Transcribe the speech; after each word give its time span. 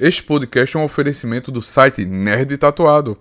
Este 0.00 0.24
podcast 0.24 0.76
é 0.76 0.80
um 0.80 0.84
oferecimento 0.84 1.52
do 1.52 1.62
site 1.62 2.04
Nerd 2.04 2.58
Tatuado. 2.58 3.16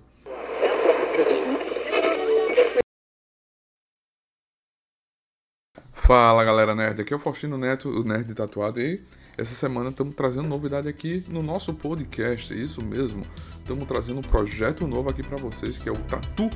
Fala 5.93 6.43
galera 6.43 6.73
nerd, 6.73 6.99
aqui 6.99 7.13
é 7.13 7.15
o 7.15 7.19
Faustino 7.19 7.59
Neto, 7.59 7.89
o 7.89 8.03
Nerd 8.03 8.33
Tatuado, 8.33 8.81
e 8.81 9.03
essa 9.37 9.53
semana 9.53 9.89
estamos 9.89 10.15
trazendo 10.15 10.47
novidade 10.47 10.89
aqui 10.89 11.23
no 11.27 11.43
nosso 11.43 11.75
podcast, 11.75 12.59
isso 12.59 12.83
mesmo, 12.83 13.23
estamos 13.59 13.87
trazendo 13.87 14.17
um 14.17 14.23
projeto 14.23 14.87
novo 14.87 15.11
aqui 15.11 15.21
para 15.21 15.37
vocês 15.37 15.77
que 15.77 15.87
é 15.87 15.91
o 15.91 15.97
Tatu 15.97 16.49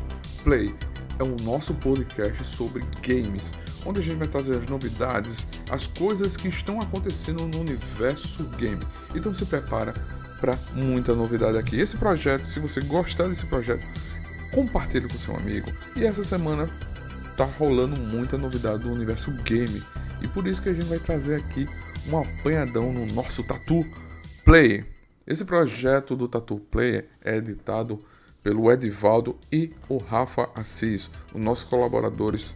Play. 0.43 0.73
É 1.19 1.23
o 1.23 1.35
nosso 1.41 1.73
podcast 1.73 2.45
sobre 2.45 2.83
games, 3.01 3.51
onde 3.83 3.99
a 3.99 4.03
gente 4.03 4.17
vai 4.17 4.27
trazer 4.27 4.55
as 4.55 4.67
novidades, 4.67 5.47
as 5.71 5.87
coisas 5.87 6.37
que 6.37 6.47
estão 6.47 6.79
acontecendo 6.79 7.47
no 7.47 7.61
universo 7.61 8.43
game. 8.55 8.85
Então 9.15 9.33
se 9.33 9.43
prepara 9.47 9.95
para 10.39 10.57
muita 10.73 11.15
novidade 11.15 11.57
aqui. 11.57 11.79
Esse 11.79 11.97
projeto, 11.97 12.45
se 12.45 12.59
você 12.59 12.81
gostar 12.81 13.27
desse 13.27 13.45
projeto, 13.45 13.83
compartilhe 14.51 15.07
com 15.07 15.17
seu 15.17 15.35
amigo. 15.35 15.71
E 15.95 16.05
essa 16.05 16.23
semana 16.23 16.69
tá 17.35 17.45
rolando 17.45 17.95
muita 17.95 18.37
novidade 18.37 18.83
do 18.83 18.91
universo 18.91 19.31
game. 19.43 19.83
E 20.21 20.27
por 20.27 20.47
isso 20.47 20.61
que 20.61 20.69
a 20.69 20.73
gente 20.73 20.87
vai 20.87 20.99
trazer 20.99 21.35
aqui 21.35 21.67
um 22.07 22.17
apanhadão 22.17 22.91
no 22.91 23.05
nosso 23.05 23.43
Tatu 23.43 23.85
Play. 24.43 24.85
Esse 25.25 25.43
projeto 25.43 26.15
do 26.15 26.27
Tatu 26.27 26.57
Play 26.57 27.05
é 27.23 27.35
editado 27.35 28.03
pelo 28.41 28.71
Edivaldo 28.71 29.37
e 29.51 29.73
o 29.89 29.97
Rafa 29.97 30.49
Assis, 30.55 31.11
os 31.33 31.41
nossos 31.41 31.65
colaboradores 31.65 32.55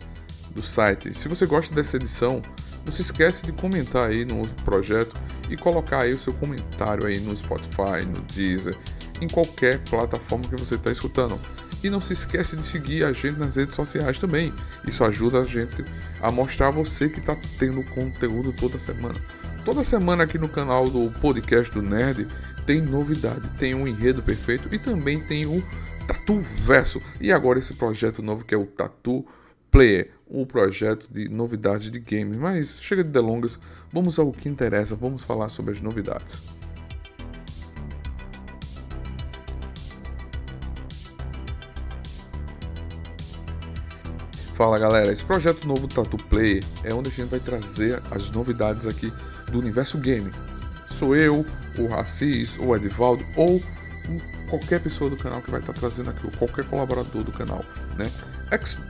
do 0.51 0.63
site. 0.63 1.13
Se 1.13 1.27
você 1.27 1.45
gosta 1.45 1.75
dessa 1.75 1.97
edição, 1.97 2.41
não 2.85 2.91
se 2.91 3.01
esquece 3.01 3.45
de 3.45 3.51
comentar 3.51 4.09
aí 4.09 4.25
no 4.25 4.47
projeto 4.63 5.15
e 5.49 5.57
colocar 5.57 6.03
aí 6.03 6.13
o 6.13 6.19
seu 6.19 6.33
comentário 6.33 7.05
aí 7.05 7.19
no 7.19 7.35
Spotify, 7.35 8.05
no 8.05 8.21
Deezer, 8.33 8.77
em 9.19 9.27
qualquer 9.27 9.79
plataforma 9.79 10.45
que 10.45 10.55
você 10.55 10.75
está 10.75 10.91
escutando. 10.91 11.39
E 11.83 11.89
não 11.89 11.99
se 11.99 12.13
esquece 12.13 12.55
de 12.55 12.63
seguir 12.63 13.03
a 13.03 13.11
gente 13.11 13.39
nas 13.39 13.55
redes 13.55 13.75
sociais 13.75 14.17
também. 14.17 14.53
Isso 14.87 15.03
ajuda 15.03 15.41
a 15.41 15.45
gente 15.45 15.83
a 16.21 16.31
mostrar 16.31 16.67
a 16.67 16.71
você 16.71 17.09
que 17.09 17.19
está 17.19 17.35
tendo 17.57 17.83
conteúdo 17.85 18.53
toda 18.53 18.77
semana. 18.77 19.19
Toda 19.65 19.83
semana 19.83 20.23
aqui 20.23 20.37
no 20.37 20.49
canal 20.49 20.89
do 20.89 21.11
podcast 21.19 21.71
do 21.71 21.81
Nerd 21.81 22.27
tem 22.65 22.81
novidade, 22.81 23.47
tem 23.59 23.73
um 23.73 23.87
enredo 23.87 24.21
perfeito 24.21 24.73
e 24.73 24.79
também 24.79 25.19
tem 25.19 25.45
o 25.45 25.63
Tatu 26.07 26.39
Verso. 26.39 27.01
E 27.19 27.31
agora 27.31 27.59
esse 27.59 27.73
projeto 27.73 28.21
novo 28.21 28.43
que 28.43 28.53
é 28.53 28.57
o 28.57 28.65
Tatu 28.65 29.25
Player, 29.69 30.11
um 30.31 30.45
projeto 30.45 31.07
de 31.11 31.27
novidades 31.27 31.91
de 31.91 31.99
games. 31.99 32.37
Mas 32.37 32.79
chega 32.81 33.03
de 33.03 33.09
delongas, 33.09 33.59
vamos 33.91 34.17
ao 34.17 34.31
que 34.31 34.47
interessa, 34.47 34.95
vamos 34.95 35.23
falar 35.23 35.49
sobre 35.49 35.71
as 35.71 35.81
novidades. 35.81 36.41
Fala 44.55 44.77
galera, 44.77 45.11
esse 45.11 45.25
projeto 45.25 45.67
novo 45.67 45.87
Tatu 45.87 46.17
Play 46.17 46.61
é 46.83 46.93
onde 46.93 47.09
a 47.09 47.11
gente 47.11 47.29
vai 47.29 47.39
trazer 47.39 48.01
as 48.11 48.29
novidades 48.29 48.85
aqui 48.85 49.11
do 49.51 49.59
universo 49.59 49.97
game. 49.97 50.31
Sou 50.87 51.15
eu, 51.15 51.43
o 51.79 51.87
Racis, 51.87 52.57
o 52.59 52.75
Edivaldo 52.75 53.25
ou 53.35 53.61
qualquer 54.49 54.79
pessoa 54.81 55.09
do 55.09 55.17
canal 55.17 55.41
que 55.41 55.49
vai 55.49 55.61
estar 55.61 55.73
trazendo 55.73 56.09
aqui, 56.09 56.25
ou 56.25 56.31
qualquer 56.33 56.65
colaborador 56.65 57.23
do 57.23 57.31
canal, 57.31 57.65
né? 57.97 58.11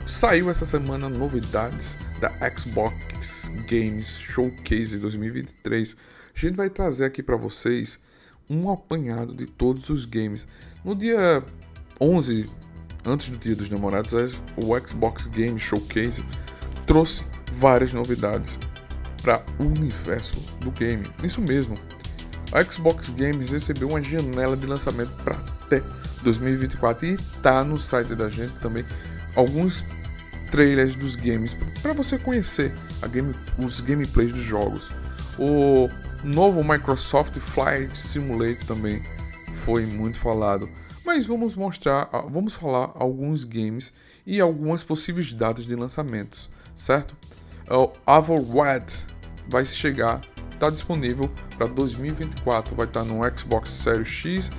Saiu 0.08 0.50
essa 0.50 0.66
semana 0.66 1.08
novidades 1.08 1.96
da 2.20 2.32
Xbox 2.50 3.52
Games 3.70 4.18
Showcase 4.18 4.98
2023. 4.98 5.96
A 6.36 6.40
gente 6.40 6.56
vai 6.56 6.68
trazer 6.68 7.06
aqui 7.06 7.22
para 7.22 7.36
vocês 7.36 8.00
um 8.50 8.72
apanhado 8.72 9.36
de 9.36 9.46
todos 9.46 9.90
os 9.90 10.04
games. 10.06 10.48
No 10.84 10.96
dia 10.96 11.44
11 12.00 12.50
antes 13.06 13.30
do 13.30 13.38
Dia 13.38 13.56
dos 13.56 13.70
Namorados, 13.70 14.44
o 14.58 14.88
Xbox 14.88 15.28
Game 15.28 15.60
Showcase 15.60 16.26
trouxe 16.88 17.24
várias 17.52 17.94
novidades 17.94 18.58
para 19.22 19.46
o 19.60 19.64
universo 19.64 20.40
do 20.60 20.72
game. 20.72 21.06
Isso 21.24 21.40
mesmo, 21.40 21.76
a 22.52 22.64
Xbox 22.64 23.10
Games 23.12 23.52
recebeu 23.52 23.90
uma 23.90 24.02
janela 24.02 24.58
de 24.58 24.66
lançamento 24.66 25.12
para 25.24 25.36
até 25.36 25.84
2024 26.24 27.06
e 27.06 27.18
tá 27.44 27.64
no 27.64 27.80
site 27.80 28.16
da 28.16 28.28
gente 28.28 28.54
também 28.60 28.84
alguns 29.36 29.84
trailers 30.52 30.96
dos 30.96 31.16
games 31.16 31.56
para 31.82 31.94
você 31.94 32.18
conhecer 32.18 32.74
game, 33.08 33.34
os 33.58 33.82
gameplays 33.82 34.32
dos 34.32 34.44
jogos. 34.44 34.92
O 35.40 35.90
novo 36.24 36.64
Microsoft 36.64 37.38
Flight 37.40 37.98
Simulator 37.98 38.66
também 38.66 39.02
foi 39.54 39.86
muito 39.86 40.20
falado. 40.20 40.70
Mas 41.04 41.26
vamos 41.26 41.56
mostrar, 41.56 42.08
ah, 42.12 42.22
vamos 42.22 42.54
falar 42.54 42.92
alguns 42.96 43.44
games 43.44 43.92
e 44.26 44.40
algumas 44.40 44.84
possíveis 44.84 45.34
datas 45.34 45.66
de 45.66 45.76
lançamentos, 45.76 46.50
certo? 46.76 47.16
O 47.68 47.92
Avorwad 48.06 48.86
vai 49.48 49.66
chegar, 49.66 50.22
está 50.54 50.70
disponível 50.70 51.30
para 51.58 51.66
2024, 51.68 52.76
vai 52.76 52.86
estar 52.86 53.02
tá 53.02 53.06
no 53.06 53.38
Xbox 53.38 53.72
Series 53.72 54.08
X, 54.08 54.52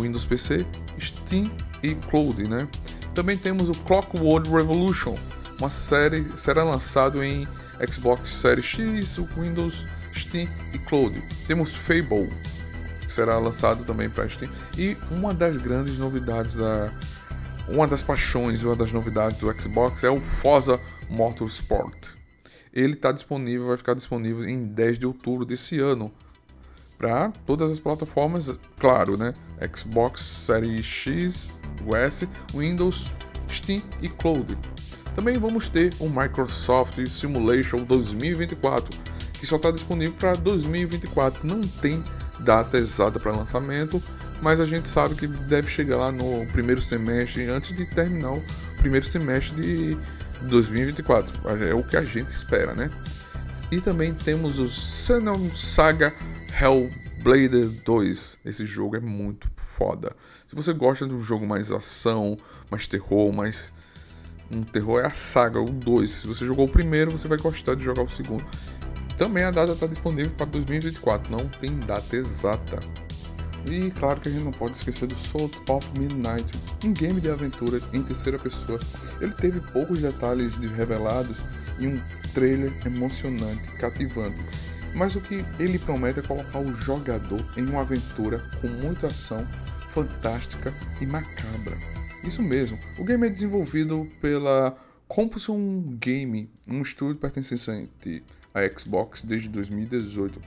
Windows 0.00 0.24
PC, 0.24 0.64
Steam 1.00 1.50
e 1.82 1.94
Cloud, 1.94 2.48
né? 2.48 2.68
Também 3.16 3.38
temos 3.38 3.70
o 3.70 3.72
Clockwork 3.72 4.46
Revolution, 4.50 5.16
uma 5.58 5.70
série 5.70 6.26
será 6.36 6.62
lançado 6.62 7.24
em 7.24 7.48
Xbox 7.90 8.28
Series 8.28 8.66
X, 8.66 9.16
Windows, 9.34 9.86
Steam 10.14 10.46
e 10.74 10.78
Cloud. 10.78 11.18
Temos 11.46 11.74
Fable, 11.74 12.30
será 13.08 13.38
lançado 13.38 13.84
também 13.84 14.10
para 14.10 14.28
Steam. 14.28 14.50
E 14.76 14.98
uma 15.10 15.32
das 15.32 15.56
grandes 15.56 15.96
novidades 15.96 16.56
da 16.56 16.92
uma 17.66 17.88
das 17.88 18.02
paixões, 18.02 18.62
uma 18.62 18.76
das 18.76 18.92
novidades 18.92 19.38
do 19.38 19.50
Xbox 19.50 20.04
é 20.04 20.10
o 20.10 20.20
Forza 20.20 20.78
Motorsport. 21.08 22.10
Ele 22.70 22.92
está 22.92 23.12
disponível, 23.12 23.68
vai 23.68 23.78
ficar 23.78 23.94
disponível 23.94 24.46
em 24.46 24.62
10 24.66 24.98
de 24.98 25.06
outubro 25.06 25.46
desse 25.46 25.80
ano 25.80 26.12
para 26.98 27.32
todas 27.46 27.70
as 27.70 27.80
plataformas, 27.80 28.58
claro, 28.78 29.16
né? 29.16 29.32
Xbox 29.74 30.20
Series 30.20 30.84
X, 30.84 31.52
S, 31.94 32.28
Windows, 32.54 33.12
Steam 33.50 33.82
e 34.00 34.08
Cloud. 34.08 34.56
Também 35.14 35.38
vamos 35.38 35.68
ter 35.68 35.94
o 35.98 36.08
Microsoft 36.08 36.98
Simulation 37.08 37.78
2024, 37.78 38.98
que 39.32 39.46
só 39.46 39.56
está 39.56 39.70
disponível 39.70 40.14
para 40.18 40.34
2024. 40.34 41.46
Não 41.46 41.60
tem 41.60 42.04
data 42.40 42.76
exata 42.76 43.18
para 43.18 43.32
lançamento, 43.32 44.02
mas 44.42 44.60
a 44.60 44.66
gente 44.66 44.88
sabe 44.88 45.14
que 45.14 45.26
deve 45.26 45.68
chegar 45.68 45.96
lá 45.96 46.12
no 46.12 46.46
primeiro 46.52 46.82
semestre, 46.82 47.48
antes 47.48 47.74
de 47.74 47.86
terminar 47.86 48.32
o 48.32 48.42
primeiro 48.78 49.06
semestre 49.06 49.56
de 49.56 49.96
2024. 50.42 51.32
É 51.66 51.74
o 51.74 51.82
que 51.82 51.96
a 51.96 52.02
gente 52.02 52.28
espera, 52.28 52.74
né? 52.74 52.90
E 53.70 53.80
também 53.80 54.14
temos 54.14 54.58
o 54.58 54.68
Xenon 54.68 55.50
Saga 55.54 56.12
Hellblader 57.26 57.68
2. 57.84 58.38
Esse 58.44 58.64
jogo 58.64 58.96
é 58.96 59.00
muito 59.00 59.50
foda. 59.56 60.14
Se 60.46 60.54
você 60.54 60.72
gosta 60.72 61.06
de 61.06 61.14
um 61.14 61.18
jogo 61.18 61.44
mais 61.46 61.72
ação, 61.72 62.38
mais 62.70 62.86
terror, 62.86 63.32
mais. 63.32 63.72
Um 64.48 64.62
terror 64.62 65.00
é 65.00 65.06
a 65.06 65.10
saga, 65.10 65.60
o 65.60 65.64
2. 65.64 66.08
Se 66.08 66.26
você 66.28 66.46
jogou 66.46 66.66
o 66.66 66.68
primeiro, 66.68 67.10
você 67.10 67.26
vai 67.26 67.36
gostar 67.36 67.74
de 67.74 67.82
jogar 67.82 68.04
o 68.04 68.08
segundo. 68.08 68.44
Também 69.18 69.42
a 69.42 69.50
data 69.50 69.72
está 69.72 69.88
disponível 69.88 70.30
para 70.36 70.46
2024, 70.46 71.32
não 71.32 71.48
tem 71.48 71.76
data 71.80 72.14
exata. 72.14 72.78
E 73.68 73.90
claro 73.90 74.20
que 74.20 74.28
a 74.28 74.30
gente 74.32 74.44
não 74.44 74.52
pode 74.52 74.76
esquecer 74.76 75.08
do 75.08 75.16
Salt 75.16 75.52
of 75.68 75.98
Midnight, 75.98 76.46
um 76.84 76.92
game 76.92 77.20
de 77.20 77.28
aventura 77.28 77.80
em 77.92 78.04
terceira 78.04 78.38
pessoa. 78.38 78.78
Ele 79.20 79.32
teve 79.32 79.58
poucos 79.72 80.00
detalhes 80.00 80.54
revelados 80.54 81.38
e 81.80 81.88
um 81.88 82.00
trailer 82.32 82.72
emocionante, 82.86 83.66
cativante. 83.78 84.38
Mas 84.94 85.14
o 85.14 85.20
que 85.20 85.44
ele 85.58 85.78
promete 85.78 86.20
é 86.20 86.22
colocar 86.22 86.58
o 86.58 86.74
jogador 86.74 87.44
em 87.56 87.64
uma 87.66 87.82
aventura 87.82 88.42
com 88.60 88.68
muita 88.68 89.08
ação, 89.08 89.46
fantástica 89.92 90.72
e 91.00 91.06
macabra. 91.06 91.76
Isso 92.24 92.42
mesmo, 92.42 92.78
o 92.98 93.04
game 93.04 93.26
é 93.26 93.30
desenvolvido 93.30 94.08
pela 94.20 94.76
Compulsion 95.06 95.82
Game, 96.00 96.50
um 96.66 96.82
estúdio 96.82 97.16
pertencente 97.16 98.22
a 98.52 98.78
Xbox 98.78 99.22
desde 99.22 99.48
2018. 99.48 100.40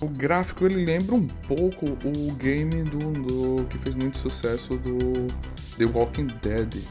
O 0.00 0.06
gráfico 0.06 0.64
ele 0.64 0.84
lembra 0.84 1.14
um 1.14 1.26
pouco 1.26 1.86
o 1.86 2.32
game 2.34 2.84
do, 2.84 3.12
do, 3.12 3.64
que 3.66 3.78
fez 3.78 3.96
muito 3.96 4.16
sucesso 4.18 4.76
do 4.76 5.26
The 5.76 5.84
Walking 5.86 6.28
Dead. 6.40 6.82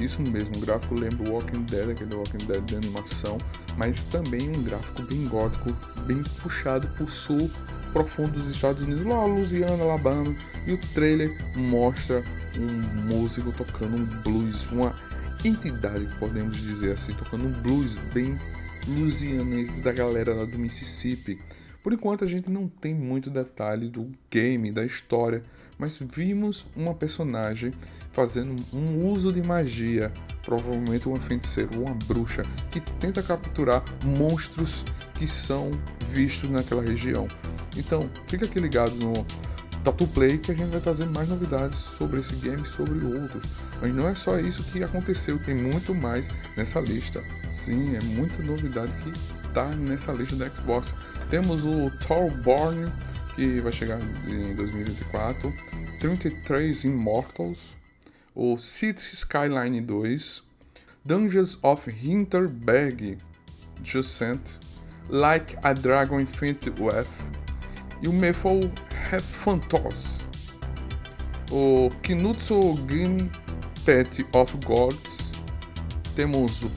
Isso 0.00 0.20
mesmo, 0.20 0.56
o 0.56 0.60
gráfico 0.60 0.94
lembra 0.94 1.30
o 1.30 1.32
Walking 1.32 1.62
Dead, 1.62 1.90
aquele 1.90 2.14
Walking 2.14 2.44
Dead 2.46 2.62
de 2.64 2.76
animação, 2.76 3.38
mas 3.76 4.02
também 4.02 4.50
um 4.50 4.62
gráfico 4.62 5.02
bem 5.02 5.26
gótico, 5.28 5.72
bem 6.06 6.22
puxado 6.42 6.88
por 6.98 7.08
sul 7.08 7.50
profundo 7.92 8.32
dos 8.32 8.50
Estados 8.50 8.82
Unidos, 8.82 9.06
lá 9.06 9.24
Louisiana, 9.24 9.82
Alabama, 9.82 10.34
e 10.66 10.74
o 10.74 10.80
trailer 10.92 11.30
mostra 11.56 12.22
um 12.58 13.14
músico 13.14 13.52
tocando 13.52 13.96
um 13.96 14.04
blues, 14.22 14.66
uma 14.66 14.94
entidade, 15.42 16.06
podemos 16.18 16.56
dizer 16.58 16.92
assim, 16.92 17.12
tocando 17.14 17.46
um 17.46 17.52
blues 17.62 17.96
bem 18.12 18.38
louisianense 18.86 19.80
da 19.80 19.92
galera 19.92 20.34
lá 20.34 20.44
do 20.44 20.58
Mississippi. 20.58 21.38
Por 21.86 21.92
enquanto 21.92 22.24
a 22.24 22.26
gente 22.26 22.50
não 22.50 22.66
tem 22.66 22.92
muito 22.92 23.30
detalhe 23.30 23.88
do 23.88 24.10
game, 24.28 24.72
da 24.72 24.84
história, 24.84 25.44
mas 25.78 25.96
vimos 25.96 26.66
uma 26.74 26.92
personagem 26.92 27.72
fazendo 28.10 28.56
um 28.72 29.06
uso 29.06 29.32
de 29.32 29.40
magia, 29.40 30.12
provavelmente 30.44 31.06
uma 31.06 31.20
feiticeira 31.20 31.70
ou 31.76 31.84
uma 31.84 31.94
bruxa, 31.94 32.42
que 32.72 32.80
tenta 32.80 33.22
capturar 33.22 33.84
monstros 34.04 34.84
que 35.14 35.28
são 35.28 35.70
vistos 36.08 36.50
naquela 36.50 36.82
região. 36.82 37.28
Então, 37.76 38.10
fica 38.26 38.46
aqui 38.46 38.58
ligado 38.58 38.96
no 38.96 39.24
Tatu 39.84 40.08
Play 40.08 40.38
que 40.38 40.50
a 40.50 40.56
gente 40.56 40.70
vai 40.70 40.80
trazer 40.80 41.06
mais 41.06 41.28
novidades 41.28 41.78
sobre 41.78 42.18
esse 42.18 42.34
game 42.34 42.62
e 42.62 42.66
sobre 42.66 42.98
outros. 43.04 43.44
Mas 43.80 43.94
não 43.94 44.08
é 44.08 44.14
só 44.16 44.40
isso 44.40 44.64
que 44.72 44.82
aconteceu, 44.82 45.38
tem 45.38 45.54
muito 45.54 45.94
mais 45.94 46.28
nessa 46.56 46.80
lista. 46.80 47.22
Sim, 47.48 47.94
é 47.94 48.00
muita 48.00 48.42
novidade 48.42 48.90
que 49.04 49.45
está 49.56 49.64
nessa 49.74 50.12
lista 50.12 50.36
da 50.36 50.50
Xbox. 50.50 50.94
Temos 51.30 51.64
o 51.64 51.90
Thorborn, 52.06 52.92
que 53.34 53.58
vai 53.60 53.72
chegar 53.72 53.98
em 54.28 54.54
2024, 54.54 55.50
33 55.98 56.84
Immortals, 56.84 57.74
o 58.34 58.58
Cities 58.58 59.14
Skyline 59.14 59.80
2, 59.80 60.42
Dungeons 61.02 61.58
of 61.62 61.90
Hinterberg, 61.90 63.16
Juscent, 63.82 64.58
Like 65.08 65.56
a 65.62 65.72
Dragon 65.72 66.20
Infinite 66.20 66.70
Wealth 66.78 67.08
e 68.02 68.08
o 68.08 68.12
Mefo 68.12 68.60
Phantos, 69.22 70.28
o 71.50 71.90
Kinutsu 72.02 72.74
Game 72.86 73.30
Pet 73.86 74.26
of 74.34 74.58
Gods, 74.66 75.32
temos 76.14 76.62
o 76.62 76.68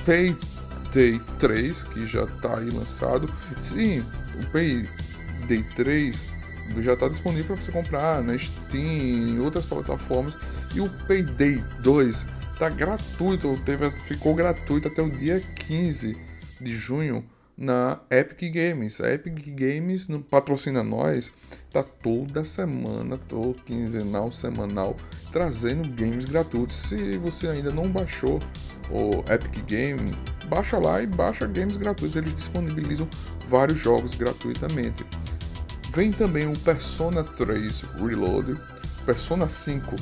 Payday 0.90 1.22
3, 1.38 1.84
que 1.84 2.06
já 2.06 2.24
está 2.24 2.58
aí 2.58 2.70
lançado. 2.70 3.32
Sim, 3.58 4.04
o 4.36 4.46
Payday 4.52 5.64
3 5.76 6.26
já 6.80 6.94
está 6.94 7.08
disponível 7.08 7.56
para 7.56 7.64
você 7.64 7.72
comprar 7.72 8.24
na 8.24 8.38
Steam, 8.38 9.36
em 9.36 9.40
outras 9.40 9.66
plataformas. 9.66 10.38
E 10.74 10.82
o 10.82 10.90
Payday 11.08 11.64
2 11.82 12.26
está 12.54 12.70
gratuito, 12.70 13.60
teve, 13.66 13.90
ficou 13.92 14.36
gratuito 14.36 14.88
até 14.88 15.02
o 15.02 15.10
dia 15.10 15.40
15 15.40 16.18
de 16.60 16.76
junho 16.76 17.24
na 17.60 18.00
Epic 18.10 18.54
Games. 18.54 19.02
A 19.02 19.12
Epic 19.12 19.50
Games 19.50 20.08
patrocina 20.30 20.82
nós, 20.82 21.32
tá 21.72 21.84
toda 21.84 22.46
semana, 22.46 23.18
todo 23.18 23.62
quinzenal, 23.64 24.32
semanal, 24.32 24.96
trazendo 25.32 25.90
games 25.90 26.24
gratuitos. 26.24 26.78
Se 26.78 27.18
você 27.18 27.48
ainda 27.48 27.70
não 27.70 27.90
baixou 27.90 28.40
o 28.90 29.20
Epic 29.32 29.66
Game, 29.66 30.16
baixa 30.48 30.80
lá 30.80 31.02
e 31.02 31.08
baixa 31.08 31.46
games 31.46 31.76
gratuitos. 31.76 32.16
Eles 32.16 32.34
disponibilizam 32.34 33.10
vários 33.50 33.78
jogos 33.78 34.16
gratuitamente. 34.16 35.06
Vem 35.94 36.14
também 36.14 36.48
o 36.48 36.58
Persona 36.60 37.24
3 37.24 37.82
Reload, 38.00 38.56
Persona 39.06 39.50
5 39.50 39.96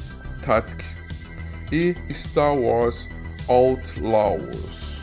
Tactics 0.46 0.98
e 1.72 1.96
Star 2.14 2.56
Wars 2.56 3.10
Outlaws. 3.48 4.97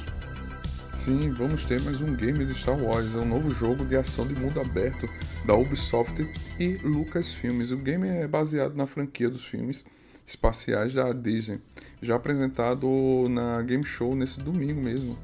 Sim, 1.05 1.29
vamos 1.33 1.67
ter 1.67 1.83
mais 1.83 2.01
um 2.01 2.17
game 2.17 2.47
de 2.47 2.55
Star 2.55 2.83
Wars, 2.83 3.15
é 3.15 3.19
um 3.19 3.27
novo 3.27 3.51
jogo 3.51 3.85
de 3.85 3.95
ação 3.95 4.27
de 4.27 4.35
mundo 4.35 4.59
aberto 4.59 5.07
da 5.45 5.55
Ubisoft 5.55 6.27
e 6.59 6.79
Lucasfilmes. 6.83 7.73
O 7.73 7.77
game 7.77 8.09
é 8.09 8.27
baseado 8.27 8.75
na 8.75 8.87
franquia 8.87 9.29
dos 9.29 9.45
filmes 9.45 9.85
espaciais 10.27 10.95
da 10.95 11.13
Disney, 11.13 11.61
já 12.01 12.17
apresentado 12.17 12.89
na 13.29 13.61
Game 13.61 13.85
Show 13.85 14.17
nesse 14.17 14.41
domingo 14.41 14.81
mesmo. 14.81 15.19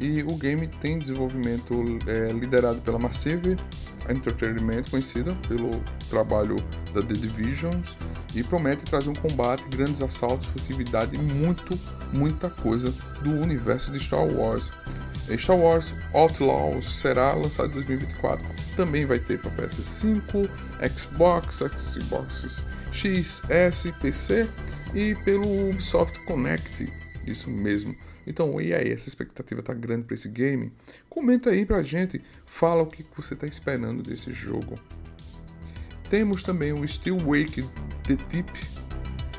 E 0.00 0.24
o 0.24 0.34
game 0.34 0.66
tem 0.80 0.98
desenvolvimento 0.98 1.72
é, 2.08 2.32
liderado 2.32 2.82
pela 2.82 2.98
Massive 2.98 3.56
Entertainment, 4.10 4.90
conhecida 4.90 5.36
pelo 5.46 5.70
trabalho 6.10 6.56
da 6.92 7.00
The 7.00 7.14
Divisions, 7.14 7.96
e 8.34 8.42
promete 8.42 8.84
trazer 8.84 9.10
um 9.10 9.14
combate, 9.14 9.62
grandes 9.68 10.02
assaltos, 10.02 10.48
furtividade 10.48 11.14
e 11.14 11.18
muito, 11.20 11.78
muita 12.12 12.50
coisa 12.50 12.92
do 13.22 13.30
universo 13.40 13.92
de 13.92 14.00
Star 14.00 14.26
Wars. 14.26 14.72
Star 15.38 15.56
Wars 15.56 15.94
Outlaws 16.12 17.00
será 17.00 17.32
lançado 17.34 17.70
em 17.70 17.74
2024. 17.74 18.44
Também 18.76 19.04
vai 19.04 19.18
ter 19.18 19.38
para 19.38 19.50
PS5, 19.50 20.48
Xbox, 20.96 21.62
Xbox 21.76 22.66
X, 22.92 23.42
S, 23.48 23.92
PC 24.00 24.48
e 24.94 25.14
pelo 25.24 25.70
Ubisoft 25.70 26.18
Connect. 26.24 26.92
Isso 27.26 27.50
mesmo. 27.50 27.94
Então, 28.26 28.60
e 28.60 28.72
aí, 28.74 28.92
essa 28.92 29.08
expectativa 29.08 29.62
tá 29.62 29.74
grande 29.74 30.04
para 30.04 30.14
esse 30.14 30.28
game? 30.28 30.72
Comenta 31.08 31.50
aí 31.50 31.66
pra 31.66 31.82
gente, 31.82 32.22
fala 32.46 32.82
o 32.82 32.86
que 32.86 33.04
você 33.16 33.34
tá 33.34 33.46
esperando 33.46 34.02
desse 34.02 34.32
jogo. 34.32 34.74
Temos 36.08 36.42
também 36.42 36.72
o 36.72 36.86
Steel 36.86 37.18
Wake 37.18 37.68
The 38.04 38.16
Tip, 38.28 38.50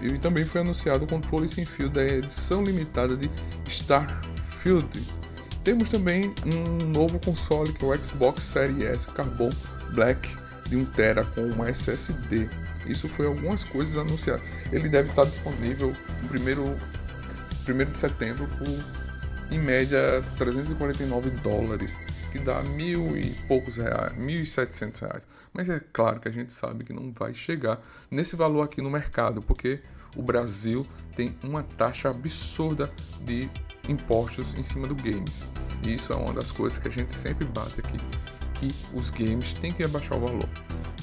e 0.01 0.18
também 0.18 0.44
foi 0.44 0.62
anunciado 0.62 1.06
o 1.06 1.07
controle 1.07 1.47
sem 1.47 1.65
fio 1.65 1.89
da 1.89 2.03
edição 2.03 2.62
limitada 2.62 3.15
de 3.15 3.30
Starfield 3.68 5.01
temos 5.63 5.89
também 5.89 6.33
um 6.45 6.88
novo 6.89 7.19
console 7.19 7.71
que 7.74 7.86
é 7.86 7.88
o 7.88 8.04
Xbox 8.04 8.44
Series 8.44 8.83
S 8.83 9.07
Carbon 9.07 9.50
Black 9.92 10.30
de 10.68 10.77
1TB 10.77 11.25
com 11.33 11.42
uma 11.42 11.69
SSD. 11.69 12.50
Isso 12.86 13.07
foi 13.07 13.27
algumas 13.27 13.63
coisas 13.63 13.98
anunciadas. 13.98 14.44
Ele 14.71 14.89
deve 14.89 15.10
estar 15.10 15.25
disponível 15.25 15.95
no 16.21 16.30
primeiro, 16.30 16.77
primeiro 17.63 17.92
de 17.92 17.98
setembro 17.98 18.48
por 18.57 19.04
em 19.54 19.60
média 19.60 20.24
349 20.38 21.30
dólares, 21.42 21.95
que 22.31 22.39
dá 22.39 22.62
mil 22.63 23.16
e 23.16 23.30
poucos 23.48 23.77
reais, 23.77 24.18
mil 24.18 24.42
e 24.42 24.45
setecentos 24.45 25.00
reais. 25.00 25.25
Mas 25.54 25.69
é 25.69 25.80
claro 25.80 26.19
que 26.19 26.27
a 26.27 26.31
gente 26.31 26.51
sabe 26.51 26.83
que 26.83 26.92
não 26.92 27.12
vai 27.12 27.33
chegar 27.33 27.80
nesse 28.09 28.36
valor 28.36 28.63
aqui 28.63 28.81
no 28.81 28.89
mercado, 28.89 29.42
porque 29.42 29.80
o 30.15 30.21
Brasil 30.21 30.86
tem 31.15 31.36
uma 31.44 31.63
taxa 31.63 32.10
absurda 32.10 32.92
de 33.25 33.50
impostos 33.88 34.54
em 34.56 34.63
cima 34.63 34.88
do 34.88 34.95
games. 34.95 35.44
E 35.83 35.94
isso 35.94 36.13
é 36.13 36.15
uma 36.15 36.33
das 36.33 36.51
coisas 36.51 36.80
que 36.80 36.88
a 36.88 36.92
gente 36.92 37.13
sempre 37.13 37.45
bate 37.45 37.80
aqui, 37.80 37.98
que 38.54 38.68
os 38.94 39.10
games 39.10 39.54
têm 39.54 39.74
que 39.74 39.83
abaixar 39.83 40.18
o 40.18 40.21
valor. 40.21 40.50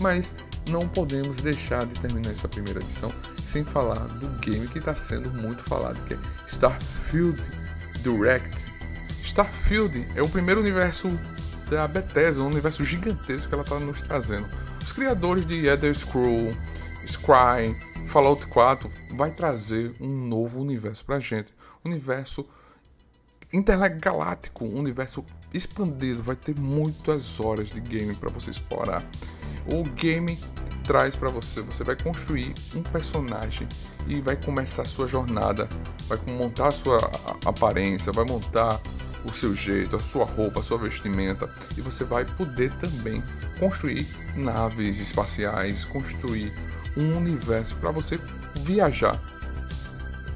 Mas 0.01 0.35
não 0.69 0.89
podemos 0.89 1.39
deixar 1.39 1.85
de 1.87 1.99
terminar 2.01 2.31
essa 2.31 2.49
primeira 2.49 2.81
edição 2.81 3.13
sem 3.45 3.65
falar 3.65 4.07
do 4.07 4.29
game 4.41 4.67
que 4.69 4.79
está 4.79 4.95
sendo 4.95 5.31
muito 5.31 5.63
falado, 5.63 6.03
que 6.07 6.15
é 6.15 6.19
Starfield 6.49 7.41
Direct. 8.03 8.71
Starfield 9.23 10.07
é 10.15 10.23
o 10.23 10.29
primeiro 10.29 10.61
universo 10.61 11.09
da 11.69 11.87
Bethesda, 11.87 12.43
um 12.43 12.47
universo 12.47 12.85
gigantesco 12.85 13.49
que 13.49 13.55
ela 13.55 13.63
está 13.63 13.79
nos 13.79 14.03
trazendo. 14.03 14.47
Os 14.83 14.93
criadores 14.93 15.47
de 15.47 15.67
Elder 15.67 15.95
Scrolls, 15.95 16.57
Scry, 17.11 17.75
Fallout 18.09 18.47
4 18.47 18.91
vai 19.17 19.33
trazer 19.33 19.93
um 20.01 20.09
novo 20.09 20.61
universo 20.61 21.05
pra 21.05 21.19
gente. 21.19 21.53
Universo 21.85 22.47
intergaláctico, 23.53 24.65
universo 24.65 25.25
expandido, 25.53 26.23
vai 26.23 26.37
ter 26.37 26.57
muitas 26.59 27.41
horas 27.41 27.69
de 27.69 27.81
game 27.81 28.15
para 28.15 28.31
você 28.31 28.51
explorar. 28.51 29.05
O 29.67 29.83
game 29.83 30.39
traz 30.85 31.17
para 31.17 31.31
você, 31.31 31.61
você 31.61 31.83
vai 31.83 31.97
construir 31.97 32.55
um 32.75 32.83
personagem 32.83 33.69
e 34.07 34.21
vai 34.21 34.37
começar 34.37 34.83
a 34.83 34.87
sua 34.87 35.09
jornada, 35.09 35.69
vai 36.07 36.19
montar 36.37 36.69
a 36.69 36.73
sua 36.73 36.99
aparência, 37.45 38.13
vai 38.13 38.25
montar 38.25 38.81
o 39.25 39.35
seu 39.35 39.55
jeito, 39.55 39.97
a 39.97 40.01
sua 40.01 40.25
roupa, 40.25 40.61
a 40.61 40.63
sua 40.63 40.79
vestimenta 40.79 41.53
e 41.77 41.81
você 41.81 42.05
vai 42.05 42.25
poder 42.25 42.73
também 42.79 43.23
construir 43.59 44.07
naves 44.37 44.99
espaciais, 45.01 45.85
construir 45.85 46.53
um 46.97 47.17
universo 47.17 47.77
para 47.77 47.91
você 47.91 48.19
viajar 48.57 49.21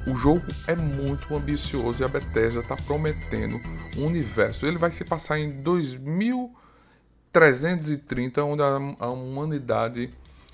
o 0.07 0.13
jogo 0.13 0.43
é 0.67 0.75
muito 0.75 1.35
ambicioso 1.35 2.03
e 2.03 2.05
a 2.05 2.07
Bethesda 2.07 2.59
está 2.59 2.75
prometendo 2.75 3.59
um 3.97 4.05
universo. 4.05 4.67
Ele 4.67 4.77
vai 4.77 4.91
se 4.91 5.03
passar 5.03 5.39
em 5.39 5.49
2330, 5.49 8.43
onde 8.43 8.61
a 8.61 9.09
humanidade 9.09 10.13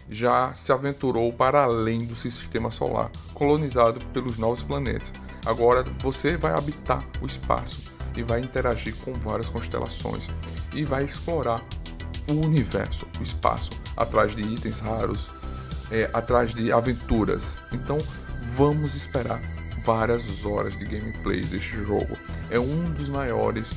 já 0.09 0.53
se 0.53 0.71
aventurou 0.71 1.33
para 1.33 1.63
além 1.63 2.05
do 2.05 2.15
sistema 2.15 2.71
solar, 2.71 3.11
colonizado 3.33 3.99
pelos 4.13 4.37
novos 4.37 4.63
planetas. 4.63 5.11
Agora 5.45 5.83
você 5.99 6.37
vai 6.37 6.53
habitar 6.53 7.05
o 7.21 7.25
espaço 7.25 7.91
e 8.15 8.23
vai 8.23 8.39
interagir 8.39 8.95
com 9.03 9.11
várias 9.13 9.49
constelações 9.49 10.29
e 10.73 10.85
vai 10.85 11.03
explorar 11.03 11.61
o 12.29 12.35
universo, 12.45 13.05
o 13.19 13.23
espaço, 13.23 13.71
atrás 13.97 14.33
de 14.33 14.43
itens 14.43 14.79
raros, 14.79 15.29
é, 15.91 16.09
atrás 16.13 16.53
de 16.53 16.71
aventuras. 16.71 17.59
Então 17.71 17.97
vamos 18.55 18.95
esperar 18.95 19.41
várias 19.83 20.45
horas 20.45 20.77
de 20.77 20.85
gameplay 20.85 21.41
deste 21.41 21.77
jogo. 21.83 22.17
É 22.49 22.59
um 22.59 22.91
dos 22.93 23.09
maiores 23.09 23.75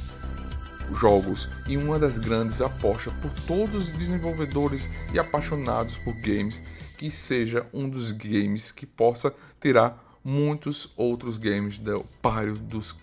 jogos 0.93 1.49
e 1.67 1.77
uma 1.77 1.99
das 1.99 2.19
grandes 2.19 2.61
apostas 2.61 3.13
por 3.15 3.31
todos 3.47 3.89
os 3.89 3.93
desenvolvedores 3.97 4.91
e 5.13 5.19
apaixonados 5.19 5.97
por 5.97 6.15
games 6.15 6.61
que 6.97 7.11
seja 7.11 7.67
um 7.73 7.89
dos 7.89 8.13
games 8.13 8.71
que 8.71 8.87
possa 8.87 9.33
tirar 9.61 10.03
muitos 10.23 10.93
outros 10.97 11.37
games 11.37 11.79
do 11.79 12.05
páreo 12.23 12.55
dos, 12.55 12.95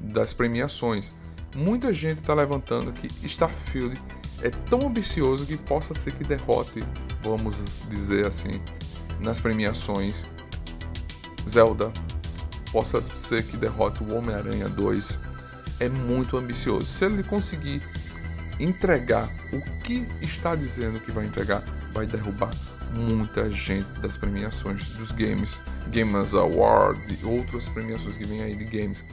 das 0.00 0.32
premiações. 0.32 1.12
Muita 1.56 1.92
gente 1.92 2.20
está 2.20 2.34
levantando 2.34 2.92
que 2.92 3.08
Starfield 3.26 4.00
é 4.42 4.50
tão 4.50 4.86
ambicioso 4.86 5.46
que 5.46 5.56
possa 5.56 5.94
ser 5.94 6.12
que 6.12 6.24
derrote, 6.24 6.84
vamos 7.22 7.62
dizer 7.88 8.26
assim, 8.26 8.60
nas 9.20 9.40
premiações 9.40 10.24
Zelda, 11.48 11.92
possa 12.70 13.02
ser 13.16 13.42
que 13.44 13.56
derrote 13.56 14.02
o 14.02 14.14
Homem-Aranha 14.14 14.68
2. 14.68 15.18
É 15.80 15.88
muito 15.88 16.36
ambicioso. 16.36 16.86
Se 16.86 17.04
ele 17.04 17.22
conseguir 17.22 17.82
entregar 18.60 19.28
o 19.52 19.60
que 19.82 20.06
está 20.20 20.54
dizendo 20.54 21.00
que 21.00 21.10
vai 21.10 21.24
entregar, 21.24 21.62
vai 21.92 22.06
derrubar 22.06 22.50
muita 22.92 23.50
gente 23.50 23.88
das 24.00 24.16
premiações 24.16 24.88
dos 24.88 25.12
games, 25.12 25.60
Gamers 25.88 26.34
Award 26.34 27.00
e 27.20 27.24
outras 27.24 27.68
premiações 27.68 28.16
que 28.16 28.26
vem 28.26 28.42
aí 28.42 28.56
de 28.56 28.64
games. 28.64 29.04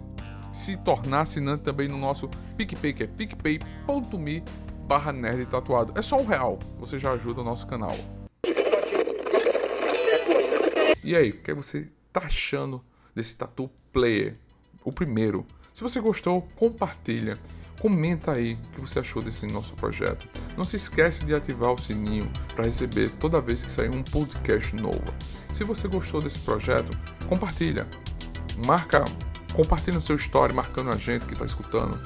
se 0.54 0.78
tornar 0.78 1.22
assinante 1.22 1.64
também 1.64 1.90
no 1.90 1.98
nosso 1.98 2.30
PicPay, 2.56 2.94
que 2.94 3.04
é 3.04 3.08
picpay.me 3.08 4.44
barra 4.88 5.12
nerd 5.12 5.46
tatuado. 5.48 5.92
É 5.96 6.02
só 6.02 6.20
um 6.20 6.26
real, 6.26 6.58
você 6.80 6.98
já 6.98 7.12
ajuda 7.12 7.42
o 7.42 7.44
nosso 7.44 7.68
canal. 7.68 7.96
E 11.08 11.16
aí, 11.16 11.30
o 11.30 11.38
que 11.38 11.54
você 11.54 11.88
tá 12.12 12.24
achando 12.26 12.84
desse 13.16 13.34
Tatu 13.38 13.72
Player? 13.94 14.36
O 14.84 14.92
primeiro. 14.92 15.46
Se 15.74 15.82
você 15.82 16.02
gostou, 16.02 16.42
compartilha. 16.58 17.40
Comenta 17.80 18.34
aí 18.34 18.56
o 18.56 18.76
que 18.76 18.82
você 18.82 19.00
achou 19.00 19.22
desse 19.22 19.48
nosso 19.48 19.74
projeto. 19.76 20.28
Não 20.58 20.66
se 20.66 20.76
esquece 20.76 21.24
de 21.24 21.34
ativar 21.34 21.72
o 21.72 21.78
sininho 21.78 22.30
para 22.54 22.66
receber 22.66 23.10
toda 23.22 23.40
vez 23.40 23.64
que 23.64 23.72
sair 23.72 23.90
um 23.90 24.04
podcast 24.04 24.76
novo. 24.76 25.06
Se 25.54 25.64
você 25.64 25.88
gostou 25.88 26.22
desse 26.22 26.40
projeto, 26.40 26.92
compartilha. 27.30 27.88
Marca, 28.66 29.06
compartilha 29.54 29.96
no 29.96 30.02
seu 30.02 30.18
story 30.18 30.52
marcando 30.52 30.92
a 30.92 30.98
gente 30.98 31.26
que 31.26 31.32
está 31.32 31.46
escutando. 31.46 31.98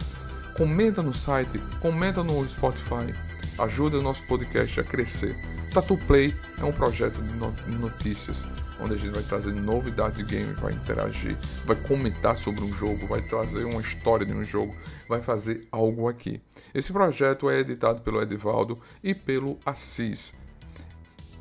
Comenta 0.55 1.01
no 1.01 1.12
site, 1.15 1.58
comenta 1.81 2.24
no 2.24 2.48
Spotify. 2.48 3.15
Ajuda 3.58 3.98
o 3.98 4.03
nosso 4.03 4.22
podcast 4.27 4.79
a 4.79 4.84
crescer. 4.84 5.36
Tatu 5.74 5.98
Play 6.05 6.36
é 6.60 6.63
um 6.63 6.72
projeto 6.72 7.20
de 7.20 7.72
notícias 7.72 8.46
onde 8.81 8.95
a 8.95 8.97
gente 8.97 9.13
vai 9.13 9.23
trazer 9.23 9.53
novidades 9.53 10.17
de 10.17 10.23
game, 10.23 10.53
vai 10.53 10.73
interagir, 10.73 11.38
vai 11.65 11.75
comentar 11.75 12.35
sobre 12.35 12.63
um 12.63 12.73
jogo, 12.73 13.07
vai 13.07 13.21
trazer 13.21 13.63
uma 13.63 13.81
história 13.81 14.25
de 14.25 14.33
um 14.33 14.43
jogo, 14.43 14.75
vai 15.07 15.21
fazer 15.21 15.67
algo 15.71 16.07
aqui. 16.07 16.41
Esse 16.73 16.91
projeto 16.91 17.50
é 17.50 17.59
editado 17.59 18.01
pelo 18.01 18.21
Edivaldo 18.21 18.79
e 19.03 19.13
pelo 19.13 19.59
Assis. 19.65 20.33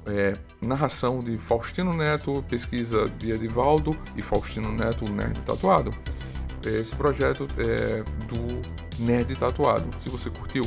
É, 0.07 0.33
narração 0.61 1.19
de 1.19 1.37
Faustino 1.37 1.93
Neto, 1.93 2.45
pesquisa 2.49 3.09
de 3.19 3.33
Edivaldo 3.33 3.97
e 4.17 4.23
Faustino 4.23 4.73
Neto, 4.73 5.05
o 5.05 5.09
Nerd 5.09 5.41
Tatuado. 5.43 5.95
Esse 6.67 6.95
projeto 6.95 7.47
é 7.57 8.03
do 8.27 9.03
Nerd 9.03 9.35
Tatuado. 9.37 9.89
Se 10.01 10.11
você 10.11 10.29
curtiu, 10.31 10.65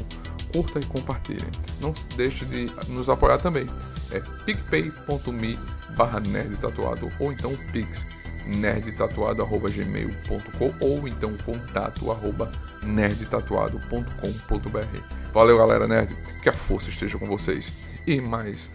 curta 0.51 0.79
e 0.79 0.85
compartilhe. 0.85 1.45
Não 1.81 1.93
deixe 2.15 2.45
de 2.45 2.71
nos 2.89 3.09
apoiar 3.09 3.39
também. 3.39 3.67
É 4.13 4.21
picpay.me 4.45 5.59
barra 5.97 6.21
nerdtatuado 6.21 7.11
ou 7.19 7.33
então 7.33 7.53
pix 7.71 8.05
nerdtatuado.gmail.com 8.45 10.73
ou 10.79 11.07
então 11.07 11.35
contato 11.45 12.11
arroba 12.11 12.51
nerdtatuado.com.br 12.83 15.23
Valeu 15.33 15.57
galera 15.57 15.87
nerd, 15.87 16.15
que 16.41 16.49
a 16.49 16.53
força 16.53 16.89
esteja 16.89 17.17
com 17.17 17.25
vocês 17.25 17.73
e 18.05 18.21
mais 18.21 18.69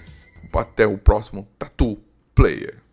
até 0.53 0.87
o 0.87 0.99
próximo 0.99 1.47
Tatu 1.57 1.99
Player. 2.35 2.88